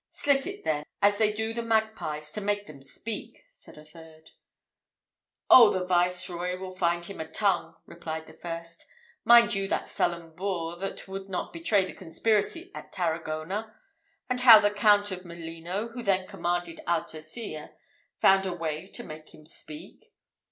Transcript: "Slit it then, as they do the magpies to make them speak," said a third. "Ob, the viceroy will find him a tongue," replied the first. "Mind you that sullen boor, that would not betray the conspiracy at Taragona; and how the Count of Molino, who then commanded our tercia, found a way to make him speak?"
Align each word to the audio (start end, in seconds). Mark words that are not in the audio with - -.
"Slit 0.09 0.47
it 0.47 0.63
then, 0.63 0.83
as 1.03 1.19
they 1.19 1.31
do 1.31 1.53
the 1.53 1.61
magpies 1.61 2.31
to 2.31 2.41
make 2.41 2.65
them 2.65 2.81
speak," 2.81 3.45
said 3.49 3.77
a 3.77 3.85
third. 3.85 4.31
"Ob, 5.51 5.73
the 5.73 5.85
viceroy 5.85 6.57
will 6.57 6.75
find 6.75 7.05
him 7.05 7.19
a 7.21 7.27
tongue," 7.31 7.75
replied 7.85 8.25
the 8.25 8.33
first. 8.33 8.87
"Mind 9.25 9.53
you 9.53 9.67
that 9.67 9.87
sullen 9.87 10.31
boor, 10.31 10.75
that 10.77 11.07
would 11.07 11.29
not 11.29 11.53
betray 11.53 11.85
the 11.85 11.93
conspiracy 11.93 12.71
at 12.73 12.91
Taragona; 12.91 13.75
and 14.27 14.41
how 14.41 14.57
the 14.59 14.71
Count 14.71 15.11
of 15.11 15.23
Molino, 15.23 15.89
who 15.89 16.01
then 16.01 16.25
commanded 16.25 16.81
our 16.87 17.07
tercia, 17.07 17.69
found 18.19 18.47
a 18.47 18.53
way 18.53 18.87
to 18.87 19.03
make 19.03 19.35
him 19.35 19.45
speak?" 19.45 20.11